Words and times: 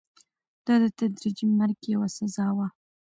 دا 0.65 0.73
د 0.81 0.85
تدریجي 0.97 1.45
مرګ 1.59 1.79
یوه 1.93 2.07
سزا 2.17 2.47
وه. 2.57 2.67